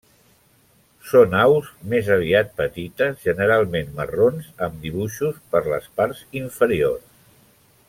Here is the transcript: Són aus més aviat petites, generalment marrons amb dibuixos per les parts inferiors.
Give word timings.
Són 1.09 1.35
aus 1.41 1.67
més 1.91 2.09
aviat 2.15 2.49
petites, 2.61 3.19
generalment 3.27 3.93
marrons 4.01 4.49
amb 4.69 4.81
dibuixos 4.87 5.39
per 5.53 5.63
les 5.75 5.87
parts 6.01 6.25
inferiors. 6.43 7.07